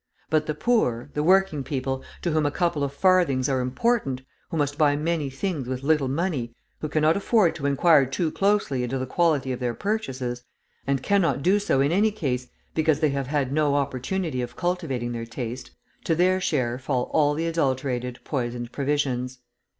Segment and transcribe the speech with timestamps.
[0.31, 4.57] But the poor, the working people, to whom a couple of farthings are important, who
[4.57, 8.97] must buy many things with little money, who cannot afford to inquire too closely into
[8.97, 10.43] the quality of their purchases,
[10.87, 15.11] and cannot do so in any case because they have had no opportunity of cultivating
[15.11, 15.69] their taste
[16.05, 19.37] to their share fall all the adulterated, poisoned provisions.